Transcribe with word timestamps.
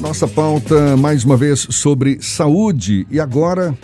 Nossa 0.00 0.26
pauta, 0.26 0.96
mais 0.96 1.24
uma 1.24 1.36
vez, 1.36 1.60
sobre 1.70 2.22
saúde 2.22 3.06
e 3.10 3.20
agora 3.20 3.76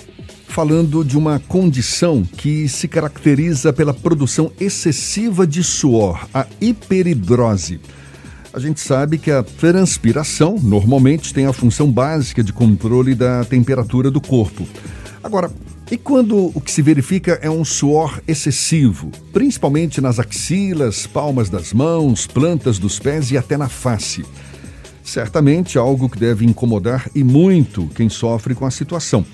falando 0.49 1.04
de 1.04 1.19
uma 1.19 1.39
condição 1.39 2.23
que 2.23 2.67
se 2.71 2.89
caracteriza 2.89 3.71
pela 3.71 3.92
produção 3.92 4.50
excessiva 4.58 5.47
de 5.47 5.63
suor, 5.63 6.26
a 6.33 6.47
hiperidrose. 6.58 7.79
A 8.50 8.59
gente 8.59 8.80
sabe 8.80 9.18
que 9.18 9.30
a 9.30 9.43
transpiração 9.43 10.59
normalmente 10.59 11.34
tem 11.34 11.45
a 11.45 11.52
função 11.52 11.93
básica 11.93 12.43
de 12.43 12.51
controle 12.51 13.14
da 13.14 13.45
temperatura 13.45 14.11
do 14.11 14.21
corpo. 14.21 14.67
Agora, 15.23 15.51
e 15.91 15.98
quando 15.98 16.51
o 16.55 16.61
que 16.62 16.73
se 16.73 16.80
verifica 16.80 17.39
é 17.43 17.51
um 17.51 17.64
suor 17.64 18.23
excessivo, 18.27 19.11
principalmente 19.35 20.01
nas 20.01 20.19
axilas, 20.19 21.07
palmas 21.07 21.51
das 21.51 21.75
mãos, 21.75 22.27
plantas 22.27 22.79
dos 22.79 22.98
pés 22.98 23.30
e 23.30 23.37
até 23.37 23.59
na 23.59 23.69
face? 23.69 24.25
Certamente 25.07 25.79
algo 25.79 26.11
que 26.11 26.18
deve 26.18 26.45
incomodar 26.45 27.09
e 27.14 27.23
muito 27.23 27.87
quem 27.95 28.09
sofre 28.09 28.56
com 28.56 28.66
a 28.66 28.73
situação, 28.73 29.24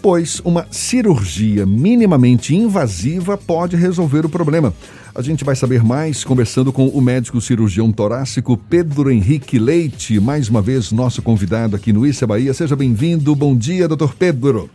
pois 0.00 0.40
uma 0.44 0.68
cirurgia 0.70 1.66
minimamente 1.66 2.54
invasiva 2.54 3.36
pode 3.36 3.74
resolver 3.74 4.24
o 4.24 4.28
problema. 4.28 4.72
A 5.12 5.20
gente 5.20 5.42
vai 5.42 5.56
saber 5.56 5.82
mais 5.82 6.22
conversando 6.22 6.72
com 6.72 6.86
o 6.86 7.00
médico 7.00 7.40
cirurgião 7.40 7.90
torácico 7.90 8.56
Pedro 8.56 9.10
Henrique 9.10 9.58
Leite, 9.58 10.20
mais 10.20 10.48
uma 10.48 10.62
vez 10.62 10.92
nosso 10.92 11.20
convidado 11.20 11.74
aqui 11.74 11.92
no 11.92 12.06
Issa 12.06 12.24
Bahia. 12.24 12.54
Seja 12.54 12.76
bem-vindo. 12.76 13.34
Bom 13.34 13.56
dia, 13.56 13.88
doutor 13.88 14.14
Pedro. 14.14 14.70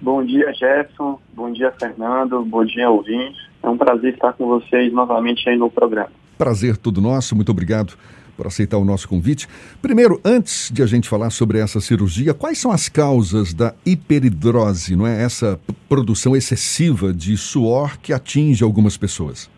Bom 0.00 0.24
dia, 0.24 0.52
Jefferson. 0.54 1.20
Bom 1.32 1.52
dia, 1.52 1.72
Fernando. 1.78 2.44
Bom 2.44 2.64
dia, 2.64 2.90
ouvintes. 2.90 3.40
É 3.62 3.68
um 3.68 3.78
prazer 3.78 4.14
estar 4.14 4.32
com 4.32 4.46
vocês 4.48 4.92
novamente 4.92 5.48
aí 5.48 5.56
no 5.56 5.70
programa. 5.70 6.10
Prazer 6.36 6.76
todo 6.76 7.00
nosso. 7.00 7.36
Muito 7.36 7.52
obrigado 7.52 7.96
por 8.36 8.46
aceitar 8.46 8.78
o 8.78 8.84
nosso 8.84 9.08
convite. 9.08 9.48
Primeiro, 9.80 10.20
antes 10.24 10.70
de 10.70 10.82
a 10.82 10.86
gente 10.86 11.08
falar 11.08 11.30
sobre 11.30 11.58
essa 11.58 11.80
cirurgia, 11.80 12.34
quais 12.34 12.58
são 12.58 12.70
as 12.70 12.88
causas 12.88 13.54
da 13.54 13.74
hiperidrose, 13.84 14.96
não 14.96 15.06
é? 15.06 15.22
Essa 15.22 15.60
produção 15.88 16.34
excessiva 16.34 17.12
de 17.12 17.36
suor 17.36 17.98
que 17.98 18.12
atinge 18.12 18.64
algumas 18.64 18.96
pessoas. 18.96 19.50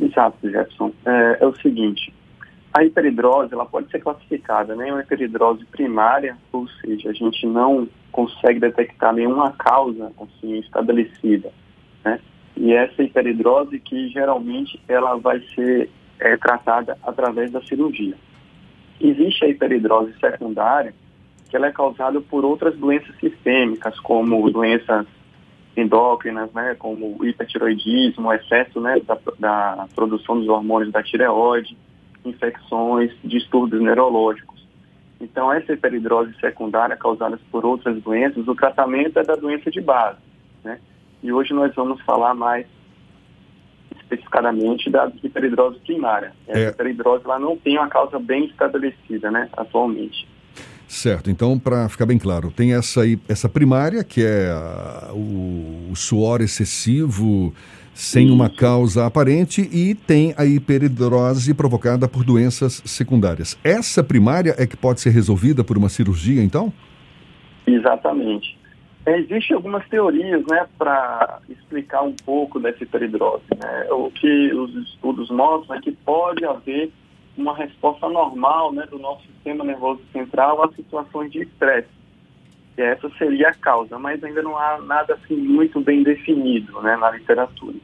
Exato, 0.00 0.36
Jefferson. 0.42 0.92
É, 1.04 1.38
é 1.40 1.46
o 1.46 1.54
seguinte, 1.56 2.12
a 2.72 2.84
hiperidrose 2.84 3.54
ela 3.54 3.64
pode 3.64 3.88
ser 3.90 4.00
classificada 4.00 4.74
né, 4.74 4.88
em 4.88 4.90
uma 4.90 5.00
hiperidrose 5.00 5.64
primária, 5.66 6.36
ou 6.52 6.66
seja, 6.80 7.10
a 7.10 7.12
gente 7.12 7.46
não 7.46 7.88
consegue 8.10 8.58
detectar 8.58 9.14
nenhuma 9.14 9.52
causa 9.52 10.10
assim, 10.20 10.58
estabelecida. 10.58 11.52
Né? 12.04 12.18
E 12.56 12.72
essa 12.72 13.02
hiperidrose 13.02 13.78
que 13.78 14.08
geralmente 14.08 14.80
ela 14.88 15.16
vai 15.16 15.40
ser 15.54 15.88
é, 16.24 16.36
tratada 16.38 16.96
através 17.02 17.52
da 17.52 17.60
cirurgia. 17.62 18.14
Existe 18.98 19.44
a 19.44 19.48
hiperidrose 19.48 20.14
secundária, 20.18 20.94
que 21.50 21.56
ela 21.56 21.66
é 21.66 21.72
causada 21.72 22.18
por 22.20 22.44
outras 22.44 22.74
doenças 22.76 23.14
sistêmicas, 23.20 24.00
como 24.00 24.50
doenças 24.50 25.06
endócrinas, 25.76 26.50
né, 26.52 26.74
como 26.78 27.24
hipertiroidismo, 27.24 28.32
excesso 28.32 28.80
né, 28.80 29.00
da, 29.00 29.18
da 29.38 29.86
produção 29.94 30.38
dos 30.38 30.48
hormônios 30.48 30.90
da 30.90 31.02
tireoide, 31.02 31.76
infecções, 32.24 33.12
distúrbios 33.22 33.82
neurológicos. 33.82 34.64
Então, 35.20 35.52
essa 35.52 35.72
hiperidrose 35.72 36.34
secundária 36.40 36.96
causada 36.96 37.38
por 37.50 37.66
outras 37.66 38.00
doenças, 38.02 38.48
o 38.48 38.54
tratamento 38.54 39.18
é 39.18 39.22
da 39.22 39.36
doença 39.36 39.70
de 39.70 39.80
base, 39.80 40.18
né? 40.62 40.80
E 41.22 41.32
hoje 41.32 41.52
nós 41.52 41.74
vamos 41.74 42.00
falar 42.02 42.34
mais 42.34 42.66
especificadamente 44.14 44.90
da 44.90 45.10
hiperidrose 45.22 45.78
primária. 45.80 46.32
A 46.48 46.58
é. 46.58 46.68
hiperidrose 46.68 47.24
ela 47.24 47.38
não 47.38 47.56
tem 47.56 47.78
uma 47.78 47.88
causa 47.88 48.18
bem 48.18 48.46
estabelecida, 48.46 49.30
né, 49.30 49.48
atualmente. 49.56 50.26
Certo, 50.86 51.30
então 51.30 51.58
para 51.58 51.88
ficar 51.88 52.06
bem 52.06 52.18
claro, 52.18 52.50
tem 52.50 52.74
essa, 52.74 53.00
essa 53.28 53.48
primária, 53.48 54.04
que 54.04 54.24
é 54.24 54.50
a, 54.50 55.10
o, 55.12 55.90
o, 55.90 55.96
suor 55.96 56.40
excessivo 56.40 57.52
sem 57.94 58.26
Isso. 58.26 58.34
uma 58.34 58.50
causa 58.50 59.06
aparente, 59.06 59.62
e 59.72 59.94
tem 59.94 60.34
a 60.36 60.44
hiperidrose 60.44 61.54
provocada 61.54 62.08
por 62.08 62.24
doenças 62.24 62.82
secundárias. 62.84 63.58
Essa 63.62 64.02
primária 64.02 64.54
é 64.58 64.66
que 64.66 64.76
pode 64.76 65.00
ser 65.00 65.10
resolvida 65.10 65.62
por 65.64 65.78
uma 65.78 65.88
cirurgia, 65.88 66.42
então? 66.42 66.72
Exatamente. 67.66 68.58
É, 69.06 69.18
Existem 69.18 69.54
algumas 69.54 69.86
teorias 69.88 70.44
né, 70.46 70.66
para 70.78 71.40
explicar 71.48 72.02
um 72.02 72.14
pouco 72.24 72.58
dessa 72.58 72.82
hiperidrose. 72.82 73.44
Né? 73.56 73.86
O 73.90 74.10
que 74.10 74.52
os 74.54 74.74
estudos 74.88 75.30
mostram 75.30 75.76
é 75.76 75.80
que 75.80 75.92
pode 75.92 76.44
haver 76.44 76.90
uma 77.36 77.54
resposta 77.56 78.08
normal 78.08 78.72
né, 78.72 78.86
do 78.90 78.98
nosso 78.98 79.22
sistema 79.26 79.64
nervoso 79.64 80.00
central 80.12 80.62
a 80.62 80.72
situações 80.72 81.32
de 81.32 81.42
estresse. 81.42 81.88
E 82.76 82.82
essa 82.82 83.08
seria 83.18 83.50
a 83.50 83.54
causa, 83.54 83.98
mas 83.98 84.22
ainda 84.24 84.42
não 84.42 84.56
há 84.56 84.78
nada 84.80 85.14
assim 85.14 85.36
muito 85.36 85.80
bem 85.80 86.02
definido 86.02 86.80
né, 86.80 86.96
na 86.96 87.10
literatura. 87.10 87.76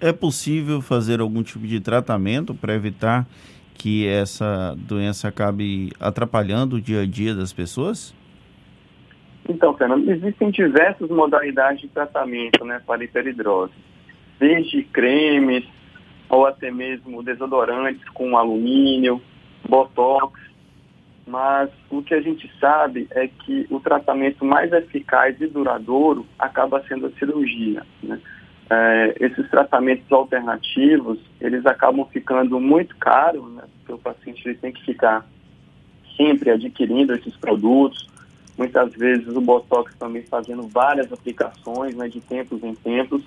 É 0.00 0.12
possível 0.12 0.80
fazer 0.80 1.20
algum 1.20 1.42
tipo 1.42 1.66
de 1.66 1.80
tratamento 1.80 2.54
para 2.54 2.74
evitar 2.74 3.26
que 3.74 4.06
essa 4.06 4.74
doença 4.78 5.28
acabe 5.28 5.92
atrapalhando 6.00 6.76
o 6.76 6.80
dia 6.80 7.02
a 7.02 7.06
dia 7.06 7.34
das 7.34 7.52
pessoas? 7.52 8.14
Então, 9.48 9.76
Fernando, 9.76 10.10
existem 10.10 10.50
diversas 10.50 11.10
modalidades 11.10 11.82
de 11.82 11.88
tratamento 11.88 12.64
né, 12.64 12.80
para 12.86 13.04
hiperidrose, 13.04 13.74
desde 14.38 14.82
cremes 14.84 15.64
ou 16.28 16.46
até 16.46 16.70
mesmo 16.70 17.22
desodorantes 17.22 18.08
com 18.10 18.36
alumínio, 18.36 19.20
botox, 19.68 20.40
mas 21.26 21.70
o 21.90 22.02
que 22.02 22.14
a 22.14 22.20
gente 22.20 22.50
sabe 22.58 23.06
é 23.10 23.28
que 23.28 23.66
o 23.70 23.80
tratamento 23.80 24.44
mais 24.44 24.72
eficaz 24.72 25.40
e 25.40 25.46
duradouro 25.46 26.26
acaba 26.38 26.82
sendo 26.86 27.06
a 27.06 27.10
cirurgia. 27.12 27.82
Né? 28.02 28.20
É, 28.70 29.14
esses 29.20 29.48
tratamentos 29.50 30.10
alternativos, 30.10 31.18
eles 31.40 31.64
acabam 31.66 32.06
ficando 32.06 32.58
muito 32.58 32.96
caros, 32.96 33.46
né? 33.52 33.62
porque 33.78 33.92
o 33.92 33.98
paciente 33.98 34.46
ele 34.46 34.56
tem 34.56 34.72
que 34.72 34.84
ficar 34.84 35.26
sempre 36.16 36.50
adquirindo 36.50 37.14
esses 37.14 37.36
produtos, 37.36 38.08
muitas 38.56 38.92
vezes 38.94 39.28
o 39.28 39.40
Botox 39.40 39.94
também 39.96 40.22
fazendo 40.22 40.66
várias 40.68 41.12
aplicações 41.12 41.94
né, 41.96 42.08
de 42.08 42.20
tempos 42.20 42.62
em 42.62 42.74
tempos 42.74 43.22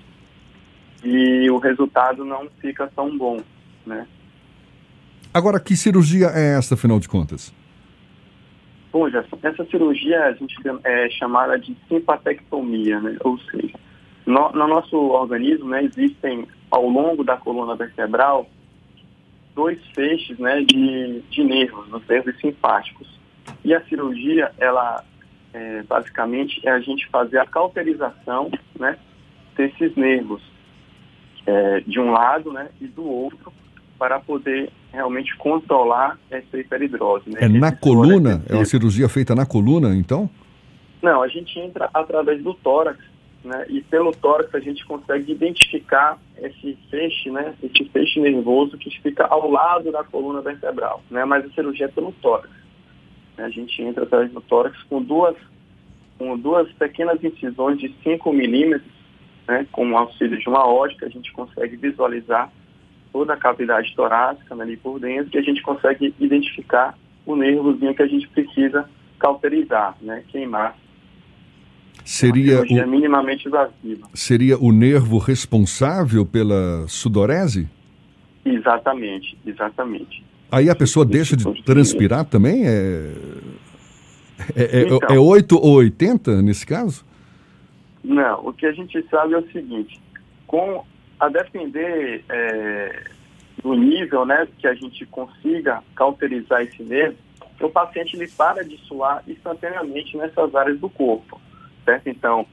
e 1.04 1.50
o 1.50 1.58
resultado 1.58 2.24
não 2.24 2.48
fica 2.60 2.90
tão 2.94 3.16
bom, 3.16 3.40
né? 3.86 4.06
Agora, 5.32 5.60
que 5.60 5.76
cirurgia 5.76 6.28
é 6.34 6.56
essa, 6.56 6.74
afinal 6.74 6.98
de 6.98 7.08
contas? 7.08 7.52
Bom, 8.90 9.08
Gerson, 9.10 9.38
essa 9.42 9.64
cirurgia 9.66 10.24
a 10.24 10.32
gente 10.32 10.56
é 10.84 11.10
chamada 11.10 11.58
de 11.58 11.76
simpatectomia, 11.88 12.98
né? 13.00 13.16
Ou 13.22 13.38
seja, 13.38 13.78
no, 14.26 14.50
no 14.52 14.66
nosso 14.66 14.96
organismo 14.96 15.68
né, 15.68 15.84
existem, 15.84 16.46
ao 16.70 16.88
longo 16.88 17.22
da 17.22 17.36
coluna 17.36 17.76
vertebral, 17.76 18.48
dois 19.54 19.78
feixes 19.94 20.38
né, 20.38 20.62
de, 20.62 21.20
de 21.30 21.44
nervos, 21.44 21.92
os 21.92 22.06
nervos 22.06 22.38
simpáticos. 22.40 23.08
E 23.64 23.74
a 23.74 23.84
cirurgia, 23.84 24.52
ela 24.58 25.04
é, 25.58 25.82
basicamente 25.82 26.60
é 26.64 26.70
a 26.70 26.78
gente 26.78 27.08
fazer 27.08 27.38
a 27.38 27.46
cauterização 27.46 28.50
né, 28.78 28.96
desses 29.56 29.94
nervos 29.96 30.40
é, 31.44 31.80
de 31.80 31.98
um 31.98 32.12
lado 32.12 32.52
né, 32.52 32.68
e 32.80 32.86
do 32.86 33.04
outro 33.04 33.52
para 33.98 34.20
poder 34.20 34.70
realmente 34.92 35.36
controlar 35.36 36.16
essa 36.30 36.56
hiperidrose. 36.56 37.28
Né? 37.30 37.40
É 37.40 37.48
na 37.48 37.72
coluna? 37.72 38.42
É 38.48 38.54
uma 38.54 38.64
cirurgia 38.64 39.08
feita 39.08 39.34
na 39.34 39.44
coluna, 39.44 39.94
então? 39.96 40.30
Não, 41.02 41.20
a 41.22 41.28
gente 41.28 41.58
entra 41.58 41.90
através 41.92 42.40
do 42.42 42.54
tórax, 42.54 42.98
né? 43.44 43.66
E 43.68 43.80
pelo 43.80 44.12
tórax 44.12 44.54
a 44.54 44.60
gente 44.60 44.84
consegue 44.86 45.32
identificar 45.32 46.18
esse 46.40 46.78
feixe, 46.90 47.30
né? 47.30 47.54
Esse 47.62 47.88
feixe 47.90 48.20
nervoso 48.20 48.78
que 48.78 48.90
fica 49.00 49.26
ao 49.26 49.50
lado 49.50 49.90
da 49.90 50.04
coluna 50.04 50.40
vertebral, 50.40 51.02
né? 51.10 51.24
Mas 51.24 51.44
a 51.44 51.50
cirurgia 51.50 51.86
é 51.86 51.88
pelo 51.88 52.12
tórax. 52.22 52.48
Né? 53.38 53.44
A 53.44 53.48
gente 53.48 53.80
entra 53.80 54.02
através 54.02 54.30
do 54.32 54.40
tórax 54.40 54.76
com 54.84 55.00
duas, 55.00 55.36
com 56.18 56.36
duas 56.36 56.70
pequenas 56.72 57.22
incisões 57.22 57.78
de 57.78 57.94
5 58.02 58.32
milímetros, 58.32 58.92
né? 59.46 59.66
com 59.72 59.90
o 59.90 59.96
auxílio 59.96 60.38
de 60.38 60.48
uma 60.48 60.66
ótica, 60.66 61.06
a 61.06 61.08
gente 61.08 61.32
consegue 61.32 61.76
visualizar 61.76 62.52
toda 63.12 63.34
a 63.34 63.36
cavidade 63.36 63.94
torácica 63.96 64.54
né, 64.54 64.64
ali 64.64 64.76
por 64.76 65.00
dentro, 65.00 65.30
que 65.30 65.38
a 65.38 65.42
gente 65.42 65.62
consegue 65.62 66.14
identificar 66.20 66.96
o 67.24 67.34
nervozinho 67.34 67.94
que 67.94 68.02
a 68.02 68.06
gente 68.06 68.28
precisa 68.28 68.88
cauterizar, 69.18 69.96
né, 70.00 70.22
queimar. 70.28 70.76
Seria 72.04 72.62
o, 72.62 72.88
minimamente 72.88 73.48
invasiva. 73.48 74.08
Seria 74.14 74.58
o 74.58 74.72
nervo 74.72 75.18
responsável 75.18 76.24
pela 76.24 76.86
sudorese? 76.86 77.68
Exatamente, 78.44 79.36
exatamente. 79.44 80.24
Aí 80.50 80.70
a 80.70 80.74
pessoa 80.74 81.04
deixa 81.04 81.36
de 81.36 81.62
transpirar 81.62 82.24
também? 82.24 82.66
É, 82.66 83.12
é, 84.56 84.78
é, 84.78 84.82
então, 84.82 84.98
é 85.08 85.18
8 85.18 85.56
ou 85.56 85.74
80 85.76 86.40
nesse 86.42 86.66
caso? 86.66 87.04
Não, 88.02 88.46
o 88.46 88.52
que 88.52 88.64
a 88.64 88.72
gente 88.72 89.04
sabe 89.10 89.34
é 89.34 89.38
o 89.38 89.50
seguinte, 89.50 90.00
com 90.46 90.84
a 91.20 91.28
depender 91.28 92.24
é, 92.28 93.04
do 93.62 93.74
nível 93.74 94.24
né, 94.24 94.48
que 94.58 94.66
a 94.66 94.74
gente 94.74 95.04
consiga 95.06 95.82
cauterizar 95.94 96.62
esse 96.62 96.82
nervo, 96.82 97.16
o 97.60 97.68
paciente 97.68 98.16
ele 98.16 98.28
para 98.28 98.64
de 98.64 98.78
suar 98.86 99.22
instantaneamente 99.26 100.16
nessas 100.16 100.54
áreas 100.54 100.78
do 100.78 100.88
corpo, 100.88 101.40
certo? 101.84 102.08
Então, 102.08 102.46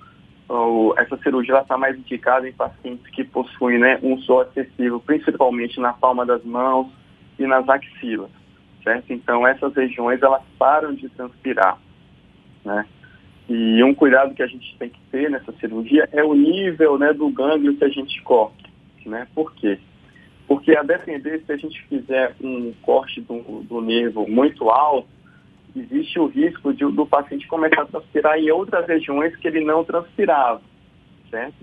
essa 0.97 1.15
cirurgia 1.17 1.59
está 1.59 1.77
mais 1.77 1.97
indicada 1.97 2.49
em 2.49 2.51
pacientes 2.51 3.07
que 3.11 3.23
possuem 3.23 3.77
né, 3.77 3.99
um 4.01 4.17
suor 4.19 4.47
excessivo, 4.49 4.99
principalmente 4.99 5.79
na 5.79 5.93
palma 5.93 6.25
das 6.25 6.43
mãos 6.43 6.87
e 7.37 7.45
nas 7.45 7.67
axilas, 7.67 8.29
certo? 8.83 9.11
Então, 9.11 9.47
essas 9.47 9.73
regiões, 9.75 10.21
elas 10.21 10.43
param 10.57 10.93
de 10.93 11.09
transpirar, 11.09 11.77
né? 12.63 12.85
E 13.47 13.83
um 13.83 13.93
cuidado 13.93 14.33
que 14.33 14.41
a 14.41 14.47
gente 14.47 14.75
tem 14.77 14.89
que 14.89 14.99
ter 15.11 15.29
nessa 15.29 15.51
cirurgia 15.53 16.09
é 16.11 16.23
o 16.23 16.33
nível 16.33 16.97
né, 16.97 17.13
do 17.13 17.29
gânglio 17.29 17.75
que 17.77 17.83
a 17.83 17.89
gente 17.89 18.21
corta, 18.23 18.69
né? 19.05 19.27
Por 19.35 19.53
quê? 19.53 19.77
Porque 20.47 20.75
a 20.75 20.83
depender 20.83 21.43
se 21.45 21.51
a 21.51 21.57
gente 21.57 21.81
fizer 21.87 22.35
um 22.41 22.73
corte 22.81 23.21
do, 23.21 23.63
do 23.63 23.81
nervo 23.81 24.27
muito 24.27 24.69
alto, 24.69 25.07
existe 25.75 26.19
o 26.19 26.27
risco 26.27 26.73
de, 26.73 26.85
do 26.85 27.05
paciente 27.05 27.47
começar 27.47 27.83
a 27.83 27.85
transpirar 27.85 28.37
em 28.37 28.49
outras 28.49 28.87
regiões 28.87 29.35
que 29.35 29.47
ele 29.47 29.63
não 29.63 29.83
transpirava, 29.83 30.61
certo? 31.29 31.55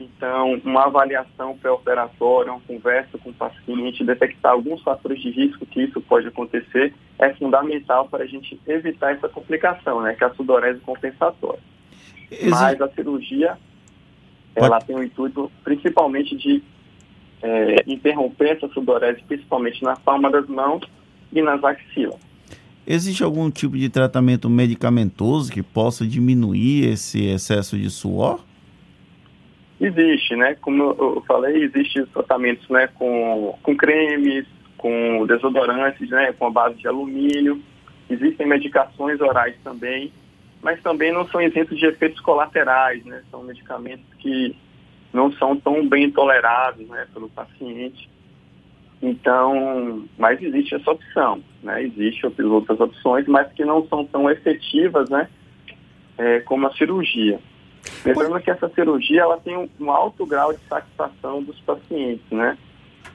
Então, 0.00 0.60
uma 0.64 0.86
avaliação 0.86 1.56
pré-operatória, 1.56 2.52
uma 2.52 2.60
conversa 2.60 3.16
com 3.18 3.30
o 3.30 3.34
paciente, 3.34 4.04
detectar 4.04 4.52
alguns 4.52 4.82
fatores 4.82 5.20
de 5.22 5.30
risco 5.30 5.64
que 5.66 5.82
isso 5.82 6.00
pode 6.00 6.26
acontecer, 6.26 6.92
é 7.18 7.32
fundamental 7.34 8.08
para 8.08 8.24
a 8.24 8.26
gente 8.26 8.60
evitar 8.66 9.12
essa 9.12 9.28
complicação, 9.28 10.02
né, 10.02 10.14
que 10.14 10.24
é 10.24 10.26
a 10.26 10.34
sudorese 10.34 10.80
compensatória. 10.80 11.60
Mas 12.48 12.80
a 12.80 12.88
cirurgia, 12.88 13.56
ela 14.56 14.80
tem 14.80 14.96
o 14.96 15.02
intuito 15.02 15.50
principalmente 15.62 16.36
de 16.36 16.62
é, 17.42 17.84
interromper 17.86 18.56
essa 18.56 18.68
sudorese, 18.68 19.22
principalmente 19.28 19.82
na 19.82 19.94
palma 19.94 20.30
das 20.30 20.48
mãos 20.48 20.82
e 21.32 21.40
nas 21.40 21.62
axilas. 21.62 22.18
Existe 22.86 23.22
algum 23.22 23.50
tipo 23.50 23.78
de 23.78 23.88
tratamento 23.88 24.50
medicamentoso 24.50 25.50
que 25.50 25.62
possa 25.62 26.06
diminuir 26.06 26.84
esse 26.88 27.24
excesso 27.24 27.78
de 27.78 27.88
suor? 27.88 28.44
Existe, 29.80 30.36
né? 30.36 30.54
Como 30.56 30.94
eu 30.98 31.24
falei, 31.26 31.64
existem 31.64 32.06
tratamentos 32.06 32.68
né, 32.68 32.86
com, 32.86 33.58
com 33.62 33.76
cremes, 33.76 34.46
com 34.78 35.26
desodorantes, 35.26 36.08
né, 36.10 36.32
com 36.32 36.46
a 36.46 36.50
base 36.50 36.76
de 36.76 36.86
alumínio. 36.86 37.60
Existem 38.08 38.46
medicações 38.46 39.20
orais 39.20 39.56
também, 39.64 40.12
mas 40.62 40.80
também 40.82 41.12
não 41.12 41.26
são 41.28 41.40
isentos 41.40 41.78
de 41.78 41.86
efeitos 41.86 42.20
colaterais, 42.20 43.04
né? 43.04 43.22
São 43.30 43.42
medicamentos 43.42 44.06
que 44.18 44.54
não 45.12 45.32
são 45.32 45.56
tão 45.56 45.88
bem 45.88 46.10
tolerados 46.10 46.86
né, 46.88 47.06
pelo 47.12 47.28
paciente. 47.30 48.10
Então, 49.00 50.04
mas 50.16 50.40
existe 50.42 50.74
essa 50.74 50.90
opção, 50.90 51.42
né? 51.62 51.82
Existem 51.82 52.30
outras 52.46 52.78
opções, 52.78 53.26
mas 53.26 53.50
que 53.52 53.64
não 53.64 53.86
são 53.88 54.04
tão 54.04 54.30
efetivas, 54.30 55.10
né? 55.10 55.28
É, 56.16 56.40
como 56.40 56.66
a 56.66 56.74
cirurgia. 56.74 57.40
Lembrando 58.04 58.40
que 58.40 58.50
essa 58.50 58.68
cirurgia 58.70 59.22
ela 59.22 59.38
tem 59.38 59.56
um, 59.56 59.68
um 59.80 59.90
alto 59.90 60.26
grau 60.26 60.52
de 60.52 60.60
satisfação 60.68 61.42
dos 61.42 61.58
pacientes, 61.60 62.24
né? 62.30 62.56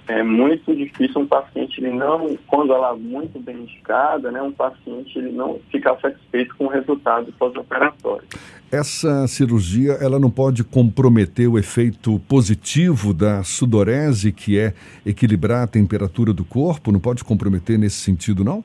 É 0.07 0.23
muito 0.23 0.75
difícil 0.75 1.21
um 1.21 1.27
paciente 1.27 1.79
ele 1.79 1.91
não, 1.91 2.35
quando 2.47 2.73
ela 2.73 2.93
é 2.93 2.95
muito 2.95 3.39
bem 3.39 3.57
indicada, 3.57 4.31
né, 4.31 4.41
um 4.41 4.51
paciente 4.51 5.15
ele 5.19 5.31
não 5.31 5.59
ficar 5.71 5.99
satisfeito 5.99 6.55
com 6.57 6.65
o 6.65 6.67
resultado 6.67 7.31
pós-operatório. 7.33 8.27
Essa 8.71 9.27
cirurgia 9.27 9.93
ela 9.93 10.19
não 10.19 10.31
pode 10.31 10.63
comprometer 10.63 11.47
o 11.47 11.59
efeito 11.59 12.19
positivo 12.27 13.13
da 13.13 13.43
sudorese, 13.43 14.31
que 14.31 14.57
é 14.57 14.73
equilibrar 15.05 15.63
a 15.63 15.67
temperatura 15.67 16.33
do 16.33 16.43
corpo? 16.43 16.91
Não 16.91 16.99
pode 16.99 17.23
comprometer 17.23 17.77
nesse 17.77 17.97
sentido, 17.97 18.43
não? 18.43 18.63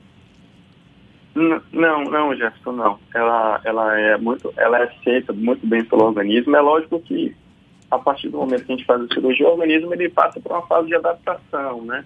Não, 1.34 2.04
não, 2.04 2.36
Jefferson, 2.36 2.72
não. 2.72 2.98
Ela, 3.12 3.60
ela 3.64 3.98
é 3.98 4.16
muito, 4.16 4.52
ela 4.56 4.78
é 4.78 4.84
aceita 4.84 5.32
muito 5.32 5.66
bem 5.66 5.84
pelo 5.84 6.04
organismo. 6.04 6.54
É 6.54 6.60
lógico 6.60 7.00
que 7.00 7.34
a 7.90 7.98
partir 7.98 8.28
do 8.28 8.38
momento 8.38 8.64
que 8.64 8.72
a 8.72 8.76
gente 8.76 8.86
faz 8.86 9.02
a 9.02 9.14
cirurgia, 9.14 9.46
o 9.46 9.52
organismo 9.52 9.92
ele 9.92 10.08
passa 10.08 10.40
por 10.40 10.52
uma 10.52 10.66
fase 10.66 10.88
de 10.88 10.94
adaptação, 10.94 11.84
né? 11.84 12.04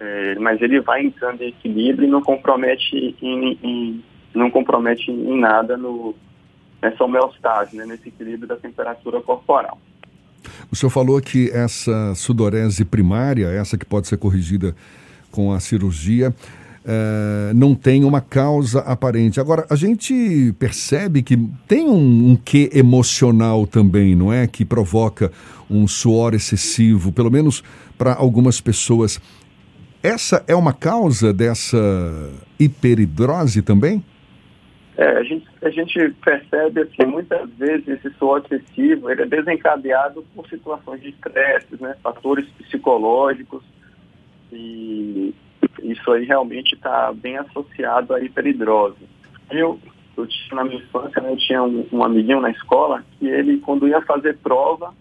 É, 0.00 0.34
mas 0.36 0.60
ele 0.60 0.80
vai 0.80 1.04
entrando 1.04 1.42
em 1.42 1.48
equilíbrio 1.48 2.08
e 2.08 2.10
não 2.10 2.20
compromete 2.20 3.16
em, 3.22 3.58
em 3.62 4.04
não 4.34 4.50
compromete 4.50 5.10
em 5.10 5.38
nada 5.38 5.76
no, 5.76 6.14
nessa 6.80 7.04
homeostase, 7.04 7.76
né, 7.76 7.84
nesse 7.86 8.08
equilíbrio 8.08 8.48
da 8.48 8.56
temperatura 8.56 9.20
corporal. 9.20 9.78
O 10.70 10.74
senhor 10.74 10.90
falou 10.90 11.20
que 11.20 11.50
essa 11.50 12.14
sudorese 12.14 12.84
primária, 12.84 13.46
essa 13.46 13.78
que 13.78 13.84
pode 13.84 14.08
ser 14.08 14.16
corrigida 14.16 14.74
com 15.30 15.52
a 15.52 15.60
cirurgia, 15.60 16.34
Uh, 16.84 17.54
não 17.54 17.76
tem 17.76 18.04
uma 18.04 18.20
causa 18.20 18.80
aparente. 18.80 19.38
Agora, 19.38 19.64
a 19.70 19.76
gente 19.76 20.52
percebe 20.58 21.22
que 21.22 21.36
tem 21.68 21.88
um, 21.88 22.30
um 22.30 22.36
quê 22.36 22.70
emocional 22.72 23.68
também, 23.68 24.16
não 24.16 24.32
é? 24.32 24.48
Que 24.48 24.64
provoca 24.64 25.30
um 25.70 25.86
suor 25.86 26.34
excessivo, 26.34 27.12
pelo 27.12 27.30
menos 27.30 27.62
para 27.96 28.14
algumas 28.14 28.60
pessoas. 28.60 29.20
Essa 30.02 30.44
é 30.48 30.56
uma 30.56 30.72
causa 30.72 31.32
dessa 31.32 31.78
hiperidrose 32.58 33.62
também? 33.62 34.04
É, 34.96 35.06
a 35.06 35.22
gente, 35.22 35.48
a 35.62 35.70
gente 35.70 36.10
percebe 36.22 36.84
que 36.86 37.06
muitas 37.06 37.48
vezes 37.50 37.88
esse 37.88 38.10
suor 38.18 38.42
excessivo 38.44 39.10
ele 39.10 39.22
é 39.22 39.26
desencadeado 39.26 40.24
por 40.34 40.46
situações 40.48 41.00
de 41.00 41.10
estresse, 41.10 41.80
né, 41.80 41.96
fatores 42.02 42.46
psicológicos 42.58 43.62
e 44.52 45.32
isso 45.82 46.10
aí 46.12 46.24
realmente 46.24 46.74
está 46.74 47.12
bem 47.12 47.36
associado 47.36 48.14
à 48.14 48.20
hiperidrose. 48.20 48.96
Eu, 49.50 49.78
eu 50.16 50.26
tinha, 50.26 50.56
na 50.56 50.64
minha 50.64 50.76
infância, 50.76 51.20
né, 51.20 51.32
eu 51.32 51.36
tinha 51.36 51.62
um, 51.62 51.86
um, 51.92 52.04
amiguinho 52.04 52.40
na 52.40 52.50
escola 52.50 53.04
que 53.18 53.26
ele, 53.26 53.58
quando 53.58 53.88
ia 53.88 54.00
fazer 54.02 54.38
prova, 54.38 54.94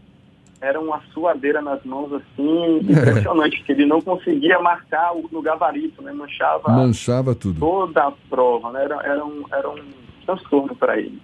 era 0.60 0.80
uma 0.80 1.02
suadeira 1.14 1.62
nas 1.62 1.84
mãos, 1.84 2.12
assim, 2.14 2.78
impressionante, 2.90 3.64
que 3.64 3.72
ele 3.72 3.86
não 3.86 4.02
conseguia 4.02 4.60
marcar 4.60 5.16
o, 5.16 5.28
no 5.32 5.42
gabarito, 5.42 6.02
né, 6.02 6.12
manchava, 6.12 6.70
manchava 6.72 7.34
tudo. 7.34 7.60
toda 7.60 8.08
a 8.08 8.12
prova, 8.30 8.72
né, 8.72 8.84
era, 8.84 8.96
era, 9.04 9.26
um, 9.26 9.44
era 9.52 9.70
um 9.70 9.80
transtorno 10.26 10.76
para 10.76 11.00
ele. 11.00 11.20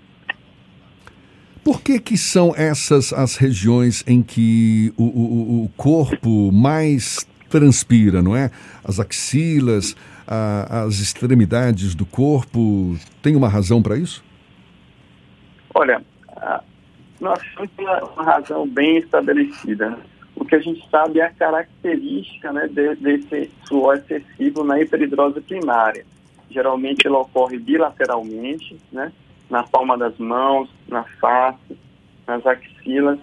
Por 1.64 1.82
que, 1.82 2.00
que 2.00 2.18
são 2.18 2.54
essas 2.56 3.12
as 3.12 3.36
regiões 3.36 4.02
em 4.08 4.24
que 4.24 4.94
o, 4.96 5.04
o, 5.04 5.66
o 5.66 5.70
corpo 5.76 6.50
mais 6.50 7.28
transpira, 7.50 8.22
não 8.22 8.36
é? 8.36 8.52
As 8.84 9.00
axilas, 9.00 9.96
a, 10.28 10.84
as 10.84 11.00
extremidades 11.00 11.96
do 11.96 12.06
corpo. 12.06 12.98
Tem 13.22 13.36
uma 13.36 13.48
razão 13.48 13.82
para 13.82 13.98
isso? 13.98 14.24
Olha, 15.74 16.02
nós 17.20 17.40
temos 17.56 17.72
uma, 17.78 18.04
uma 18.04 18.24
razão 18.24 18.68
bem 18.68 18.98
estabelecida. 18.98 19.98
O 20.36 20.46
que 20.46 20.56
a 20.56 20.60
gente 20.60 20.88
sabe 20.90 21.20
é 21.20 21.26
a 21.26 21.32
característica 21.32 22.52
né, 22.54 22.68
de, 22.68 22.96
desse 22.96 23.52
suor 23.68 23.98
excessivo 23.98 24.64
na 24.64 24.80
hiperidrose 24.80 25.42
primária. 25.42 26.06
Geralmente 26.50 27.06
ele 27.06 27.16
ocorre 27.16 27.58
bilateralmente, 27.58 28.78
né, 28.92 29.12
na 29.50 29.64
palma 29.64 29.98
das 29.98 30.18
mãos, 30.18 30.70
na 30.88 31.04
face, 31.20 31.78
nas 32.28 32.46
axilas 32.46 33.20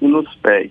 e 0.00 0.08
nos 0.08 0.34
pés. 0.36 0.70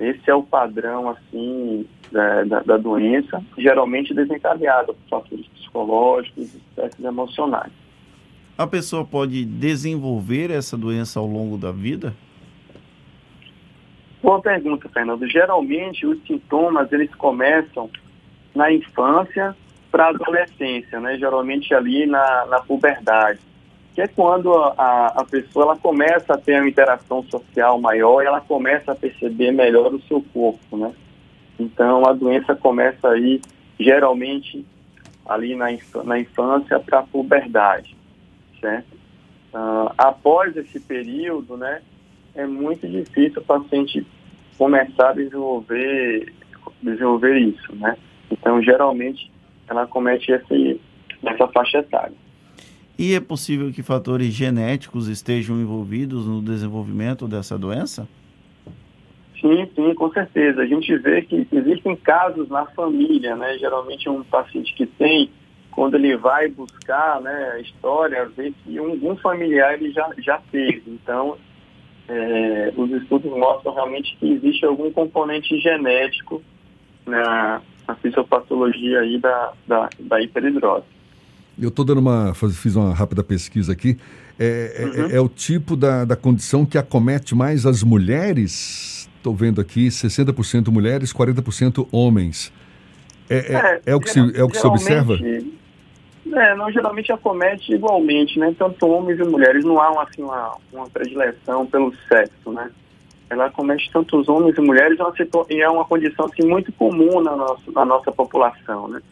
Esse 0.00 0.30
é 0.30 0.34
o 0.34 0.42
padrão, 0.42 1.08
assim, 1.08 1.86
da, 2.12 2.44
da, 2.44 2.60
da 2.60 2.76
doença, 2.76 3.42
geralmente 3.56 4.14
desencadeado 4.14 4.94
por 4.94 5.08
fatores 5.08 5.46
psicológicos 5.48 6.54
e 6.54 6.56
aspectos 6.56 7.04
emocionais. 7.04 7.72
A 8.56 8.66
pessoa 8.66 9.04
pode 9.04 9.44
desenvolver 9.44 10.50
essa 10.50 10.76
doença 10.76 11.18
ao 11.18 11.26
longo 11.26 11.56
da 11.56 11.72
vida? 11.72 12.14
Boa 14.22 14.40
pergunta, 14.40 14.88
Fernando. 14.88 15.26
Geralmente 15.28 16.06
os 16.06 16.20
sintomas 16.26 16.90
eles 16.92 17.12
começam 17.14 17.88
na 18.54 18.72
infância 18.72 19.56
para 19.90 20.06
a 20.06 20.08
adolescência, 20.10 21.00
né? 21.00 21.16
Geralmente 21.18 21.72
ali 21.72 22.04
na, 22.06 22.46
na 22.46 22.60
puberdade 22.60 23.40
que 23.98 24.02
é 24.02 24.06
quando 24.06 24.54
a, 24.54 25.06
a 25.08 25.24
pessoa 25.24 25.64
ela 25.64 25.76
começa 25.76 26.34
a 26.34 26.38
ter 26.38 26.60
uma 26.60 26.68
interação 26.68 27.20
social 27.24 27.80
maior 27.80 28.22
e 28.22 28.26
ela 28.26 28.40
começa 28.40 28.92
a 28.92 28.94
perceber 28.94 29.50
melhor 29.50 29.92
o 29.92 30.00
seu 30.02 30.24
corpo, 30.32 30.76
né? 30.76 30.94
Então 31.58 32.06
a 32.06 32.12
doença 32.12 32.54
começa 32.54 33.08
aí 33.08 33.40
geralmente 33.76 34.64
ali 35.26 35.56
na, 35.56 35.66
na 36.04 36.16
infância 36.16 36.78
para 36.78 37.00
a 37.00 37.02
puberdade, 37.02 37.96
certo? 38.60 38.94
Uh, 39.52 39.92
após 39.98 40.56
esse 40.56 40.78
período, 40.78 41.56
né, 41.56 41.82
é 42.36 42.46
muito 42.46 42.86
difícil 42.86 43.42
o 43.42 43.44
paciente 43.44 44.06
começar 44.56 45.08
a 45.08 45.14
desenvolver, 45.14 46.32
desenvolver 46.80 47.36
isso, 47.36 47.74
né? 47.74 47.96
Então 48.30 48.62
geralmente 48.62 49.28
ela 49.68 49.88
comete 49.88 50.30
esse, 50.30 50.80
essa 51.26 51.48
faixa 51.48 51.78
etária. 51.78 52.27
E 52.98 53.14
é 53.14 53.20
possível 53.20 53.70
que 53.72 53.80
fatores 53.80 54.32
genéticos 54.32 55.06
estejam 55.06 55.60
envolvidos 55.60 56.26
no 56.26 56.42
desenvolvimento 56.42 57.28
dessa 57.28 57.56
doença? 57.56 58.08
Sim, 59.40 59.68
sim, 59.72 59.94
com 59.94 60.10
certeza. 60.10 60.62
A 60.62 60.66
gente 60.66 60.96
vê 60.98 61.22
que 61.22 61.46
existem 61.52 61.94
casos 61.94 62.48
na 62.48 62.66
família, 62.66 63.36
né? 63.36 63.56
Geralmente 63.56 64.08
um 64.08 64.24
paciente 64.24 64.74
que 64.74 64.84
tem 64.84 65.30
quando 65.70 65.94
ele 65.94 66.16
vai 66.16 66.48
buscar 66.48 67.20
né, 67.20 67.52
a 67.54 67.60
história, 67.60 68.28
vê 68.36 68.52
que 68.64 68.80
um, 68.80 69.12
um 69.12 69.16
familiar 69.18 69.74
ele 69.74 69.92
já, 69.92 70.10
já 70.18 70.40
teve. 70.50 70.82
Então, 70.88 71.38
é, 72.08 72.72
os 72.76 72.90
estudos 72.90 73.30
mostram 73.30 73.74
realmente 73.74 74.16
que 74.16 74.28
existe 74.28 74.66
algum 74.66 74.90
componente 74.90 75.56
genético 75.60 76.42
na, 77.06 77.62
na 77.86 77.94
fisiopatologia 77.94 79.02
aí 79.02 79.18
da, 79.18 79.52
da, 79.68 79.88
da 80.00 80.20
hiperidrose. 80.20 80.97
Eu 81.60 81.68
estou 81.68 81.84
dando 81.84 81.98
uma. 81.98 82.32
fiz 82.34 82.76
uma 82.76 82.94
rápida 82.94 83.22
pesquisa 83.24 83.72
aqui. 83.72 83.98
É, 84.38 84.74
é 84.76 84.84
uhum. 84.84 85.10
é, 85.10 85.16
é, 85.16 85.20
o 85.20 85.28
tipo 85.28 85.74
da, 85.76 86.04
da 86.04 86.14
condição 86.14 86.64
que 86.64 86.78
acomete 86.78 87.34
mais 87.34 87.66
as 87.66 87.82
mulheres. 87.82 89.08
Estou 89.16 89.34
vendo 89.34 89.60
aqui 89.60 89.88
60% 89.88 90.68
mulheres, 90.68 91.12
40% 91.12 91.88
homens. 91.90 92.52
É, 93.28 93.36
é, 93.36 93.54
é, 93.54 93.82
é, 93.86 93.94
o 93.94 94.00
que 94.00 94.10
se, 94.10 94.18
é 94.18 94.44
o 94.44 94.48
que 94.48 94.56
se 94.56 94.66
observa? 94.66 95.18
É, 96.32 96.54
não, 96.54 96.70
geralmente 96.70 97.10
acomete 97.10 97.72
igualmente, 97.72 98.38
né? 98.38 98.54
Tanto 98.56 98.86
homens 98.86 99.18
e 99.18 99.24
mulheres. 99.24 99.64
Não 99.64 99.80
há 99.80 100.02
assim, 100.02 100.22
uma, 100.22 100.56
uma 100.72 100.88
predileção 100.88 101.66
pelo 101.66 101.92
sexo, 102.08 102.52
né? 102.52 102.70
Ela 103.28 103.46
acomete 103.46 103.90
tanto 103.92 104.18
os 104.18 104.28
homens 104.28 104.56
e 104.56 104.60
mulheres 104.60 104.98
e 105.50 105.60
é 105.60 105.68
uma 105.68 105.84
condição 105.84 106.26
assim, 106.26 106.48
muito 106.48 106.72
comum 106.72 107.20
na 107.20 107.36
nossa, 107.36 107.70
na 107.72 107.84
nossa 107.84 108.12
população, 108.12 108.88
né? 108.88 109.02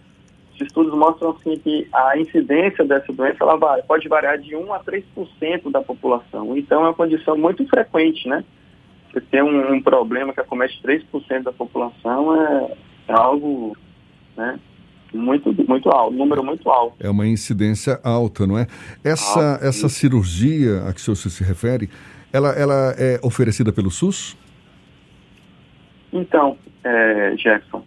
Os 0.56 0.62
estudos 0.62 0.94
mostram 0.94 1.30
assim, 1.30 1.58
que 1.58 1.86
a 1.92 2.18
incidência 2.18 2.82
dessa 2.82 3.12
doença 3.12 3.36
ela 3.40 3.56
vai, 3.56 3.82
pode 3.82 4.08
variar 4.08 4.38
de 4.38 4.56
1 4.56 4.72
a 4.72 4.80
3% 4.82 5.70
da 5.70 5.82
população. 5.82 6.56
Então 6.56 6.80
é 6.80 6.84
uma 6.86 6.94
condição 6.94 7.36
muito 7.36 7.66
frequente, 7.68 8.26
né? 8.26 8.42
Você 9.12 9.20
ter 9.20 9.44
um, 9.44 9.74
um 9.74 9.82
problema 9.82 10.32
que 10.32 10.40
acomete 10.40 10.80
3% 10.82 11.42
da 11.42 11.52
população 11.52 12.34
é, 12.34 12.72
é 13.08 13.12
algo 13.12 13.76
né, 14.34 14.58
muito, 15.12 15.54
muito 15.68 15.90
alto, 15.90 16.14
um 16.14 16.18
número 16.18 16.42
muito 16.42 16.70
alto. 16.70 16.96
É 17.00 17.10
uma 17.10 17.26
incidência 17.26 18.00
alta, 18.02 18.46
não 18.46 18.58
é? 18.58 18.66
Essa, 19.04 19.52
Alto, 19.52 19.64
essa 19.64 19.88
cirurgia 19.90 20.88
a 20.88 20.92
que 20.92 21.00
o 21.00 21.16
senhor 21.16 21.30
se 21.30 21.44
refere, 21.44 21.90
ela, 22.32 22.50
ela 22.50 22.94
é 22.98 23.20
oferecida 23.22 23.72
pelo 23.72 23.90
SUS? 23.90 24.36
Então, 26.12 26.56
é, 26.82 27.34
Jefferson, 27.36 27.84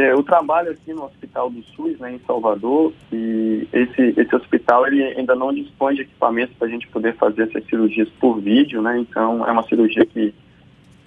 é, 0.00 0.12
eu 0.12 0.22
trabalho 0.22 0.70
aqui 0.70 0.92
no 0.92 1.04
Hospital 1.04 1.50
do 1.50 1.62
SUS, 1.62 1.98
né, 1.98 2.14
em 2.14 2.18
Salvador, 2.26 2.92
e 3.12 3.68
esse, 3.72 4.14
esse 4.16 4.34
hospital 4.34 4.86
ele 4.86 5.02
ainda 5.02 5.34
não 5.34 5.52
dispõe 5.52 5.94
de 5.94 6.02
equipamentos 6.02 6.56
para 6.56 6.66
a 6.68 6.70
gente 6.70 6.88
poder 6.88 7.14
fazer 7.16 7.42
essas 7.42 7.64
cirurgias 7.66 8.08
por 8.20 8.40
vídeo, 8.40 8.80
né? 8.80 8.98
Então, 8.98 9.46
é 9.46 9.52
uma 9.52 9.62
cirurgia 9.64 10.06
que 10.06 10.34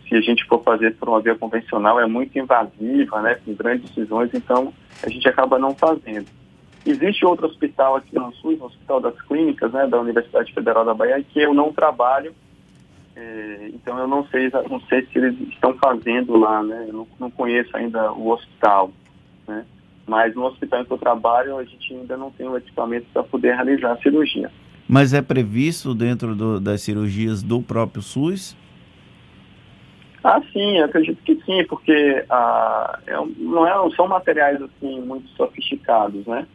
se 0.08 0.16
a 0.16 0.22
gente 0.22 0.46
for 0.46 0.62
fazer 0.64 0.96
por 0.96 1.10
uma 1.10 1.22
via 1.22 1.36
convencional, 1.36 2.00
é 2.00 2.06
muito 2.06 2.38
invasiva, 2.38 3.22
né, 3.22 3.36
com 3.44 3.54
grandes 3.54 3.90
decisões, 3.90 4.30
então 4.34 4.72
a 5.02 5.10
gente 5.10 5.28
acaba 5.28 5.58
não 5.58 5.74
fazendo. 5.74 6.28
Existe 6.86 7.26
outro 7.26 7.48
hospital 7.48 7.96
aqui 7.96 8.16
no 8.16 8.34
SUS, 8.34 8.60
o 8.60 8.66
Hospital 8.66 9.00
das 9.00 9.20
Clínicas, 9.22 9.72
né, 9.72 9.88
da 9.88 10.00
Universidade 10.00 10.54
Federal 10.54 10.86
da 10.86 10.94
Bahia, 10.94 11.24
que 11.24 11.40
eu 11.40 11.54
não 11.54 11.72
trabalho, 11.74 12.34
é, 13.16 13.70
então 13.74 13.98
eu 14.00 14.08
não 14.08 14.26
sei, 14.28 14.50
não 14.70 14.80
sei 14.82 15.06
se 15.06 15.18
eles 15.18 15.40
estão 15.50 15.74
fazendo 15.76 16.36
lá, 16.38 16.64
né, 16.64 16.86
eu 16.88 16.94
não, 16.94 17.08
não 17.20 17.32
conheço 17.32 17.76
ainda 17.76 18.12
o 18.12 18.30
hospital, 18.30 18.92
né, 19.48 19.66
mas 20.08 20.34
no 20.36 20.46
hospital 20.46 20.82
em 20.82 20.86
que 20.86 20.92
eu 20.92 20.98
trabalho 20.98 21.58
a 21.58 21.64
gente 21.64 21.94
ainda 21.94 22.18
não 22.18 22.32
tem 22.32 22.48
o 22.48 22.58
equipamento 22.58 23.06
para 23.14 23.24
poder 23.24 23.56
realizar 23.56 23.94
a 23.94 23.98
cirurgia. 23.98 24.52
Mas 24.88 25.14
é 25.14 25.22
previsto 25.22 25.94
dentro 25.94 26.36
do, 26.36 26.60
das 26.60 26.82
cirurgias 26.82 27.42
do 27.42 27.62
próprio 27.62 28.02
SUS? 28.02 28.56
Ah, 30.24 30.42
sim, 30.54 30.80
acredito 30.80 31.22
que 31.24 31.36
sim, 31.44 31.66
porque 31.66 32.24
ah, 32.30 33.00
é, 33.06 33.14
não, 33.38 33.68
é, 33.68 33.96
são 33.96 34.08
materiais 34.08 34.62
assim 34.62 35.02
muito 35.02 35.28
sofisticados, 35.30 36.26
né? 36.26 36.48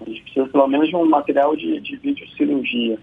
A 0.00 0.04
gente 0.04 0.22
precisa 0.22 0.48
pelo 0.48 0.66
menos 0.66 0.88
de 0.88 0.96
um 0.96 1.08
material 1.08 1.54
de, 1.54 1.80
de 1.80 1.96
videocirurgia, 1.96 2.98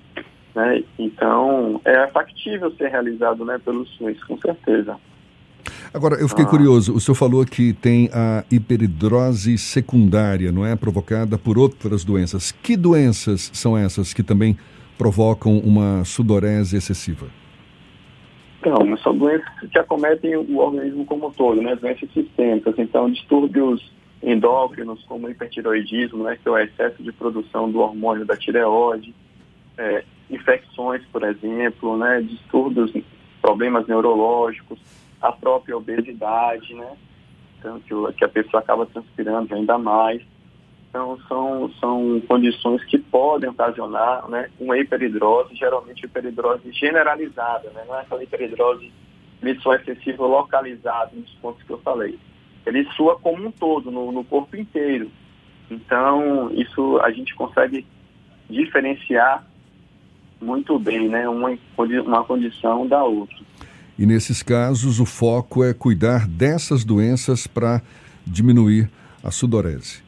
né? 0.55 0.84
Então, 0.98 1.79
é 1.86 2.08
factível 2.08 2.72
ser 2.72 2.89
realizado 2.89 3.46
né, 3.46 3.60
pelo 3.63 3.86
SUS, 3.86 4.24
com 4.24 4.38
certeza. 4.38 4.98
Agora, 5.93 6.15
eu 6.15 6.27
fiquei 6.29 6.46
ah. 6.46 6.48
curioso, 6.48 6.96
o 6.96 7.00
senhor 7.00 7.15
falou 7.15 7.46
que 7.46 7.74
tem 7.74 8.10
a 8.13 8.43
hiperidrose 8.50 9.58
secundária, 9.58 10.51
não 10.51 10.65
é? 10.65 10.75
Provocada 10.75 11.38
por 11.38 11.58
outras 11.58 12.03
doenças. 12.03 12.51
Que 12.51 12.77
doenças 12.77 13.51
são 13.53 13.77
essas 13.77 14.13
que 14.13 14.24
também 14.24 14.58
provocam 14.98 15.58
uma 15.58 16.05
sudorese 16.05 16.77
excessiva? 16.77 17.27
Então, 18.60 18.96
são 18.98 19.17
doenças 19.17 19.50
que 19.72 19.79
acometem 19.79 20.38
o 20.38 20.58
organismo 20.60 21.05
como 21.05 21.27
um 21.27 21.31
todo, 21.31 21.62
né? 21.62 21.75
Doenças 21.75 22.10
sistêmicas, 22.13 22.75
então 22.77 23.10
distúrbios 23.10 23.91
endócrinos 24.22 25.03
como 25.05 25.27
hipertiroidismo, 25.29 26.24
né? 26.24 26.38
Que 26.41 26.48
é 26.48 26.51
o 26.51 26.58
excesso 26.58 27.01
de 27.01 27.12
produção 27.12 27.72
do 27.72 27.79
hormônio 27.79 28.24
da 28.24 28.38
tireoide, 28.38 29.13
é, 29.77 30.03
infecções, 30.31 31.03
por 31.11 31.23
exemplo, 31.23 31.97
né? 31.97 32.21
Distúrbios, 32.21 32.91
problemas 33.41 33.85
neurológicos, 33.88 34.79
a 35.21 35.31
própria 35.31 35.77
obesidade, 35.77 36.73
né? 36.73 36.97
Então, 37.59 37.79
que, 38.13 38.25
a 38.25 38.29
pessoa 38.29 38.61
acaba 38.61 38.85
transpirando 38.88 39.53
ainda 39.53 39.77
mais. 39.77 40.21
Então, 40.89 41.17
são, 41.27 41.71
são 41.79 42.21
condições 42.27 42.83
que 42.85 42.97
podem 42.97 43.50
ocasionar 43.50 44.27
né, 44.27 44.50
uma 44.59 44.77
hiperidrose, 44.77 45.55
geralmente 45.55 46.05
hiperidrose 46.05 46.69
generalizada, 46.73 47.69
né, 47.69 47.85
não 47.88 47.95
é 47.95 48.01
aquela 48.01 48.23
hiperidrose 48.23 48.91
suor 49.61 49.75
excessiva 49.75 50.25
localizada 50.25 51.11
nos 51.13 51.31
pontos 51.35 51.63
que 51.63 51.71
eu 51.71 51.77
falei. 51.79 52.19
Ele 52.65 52.83
sua 52.91 53.17
como 53.17 53.47
um 53.47 53.51
todo, 53.51 53.89
no, 53.89 54.11
no 54.11 54.23
corpo 54.23 54.57
inteiro. 54.57 55.09
Então, 55.69 56.51
isso 56.51 57.00
a 57.01 57.11
gente 57.11 57.33
consegue 57.35 57.85
diferenciar 58.50 59.47
muito 60.41 60.77
bem, 60.79 61.07
né, 61.07 61.27
uma, 61.29 61.57
uma 62.05 62.24
condição 62.24 62.88
da 62.88 63.03
outra. 63.03 63.38
E 63.98 64.05
nesses 64.05 64.41
casos, 64.41 65.00
o 65.00 65.05
foco 65.05 65.63
é 65.63 65.74
cuidar 65.74 66.27
dessas 66.27 66.83
doenças 66.83 67.45
para 67.45 67.81
diminuir 68.25 68.89
a 69.24 69.29
sudorese. 69.29 70.01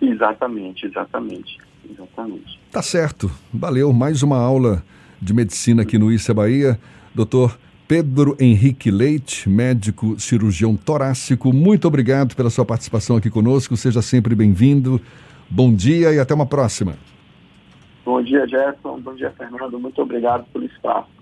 Exatamente, 0.00 0.86
exatamente, 0.86 1.58
exatamente. 1.90 2.58
Tá 2.70 2.80
certo. 2.80 3.30
Valeu. 3.52 3.92
Mais 3.92 4.22
uma 4.22 4.38
aula 4.38 4.82
de 5.20 5.34
medicina 5.34 5.82
aqui 5.82 5.98
no 5.98 6.10
Issa 6.10 6.32
Bahia. 6.32 6.78
Doutor 7.14 7.58
Pedro 7.88 8.36
Henrique 8.40 8.90
Leite, 8.90 9.48
médico 9.48 10.18
cirurgião 10.18 10.74
torácico, 10.74 11.52
muito 11.52 11.86
obrigado 11.86 12.34
pela 12.34 12.50
sua 12.50 12.64
participação 12.64 13.16
aqui 13.16 13.30
conosco. 13.30 13.76
Seja 13.76 14.02
sempre 14.02 14.34
bem-vindo. 14.34 15.00
Bom 15.48 15.72
dia 15.72 16.12
e 16.12 16.18
até 16.18 16.34
uma 16.34 16.46
próxima. 16.46 16.96
Bom 18.06 18.22
dia, 18.22 18.46
Jefferson. 18.46 19.00
Bom 19.00 19.14
dia, 19.16 19.32
Fernando. 19.32 19.80
Muito 19.80 20.00
obrigado 20.00 20.46
pelo 20.52 20.64
espaço. 20.64 21.15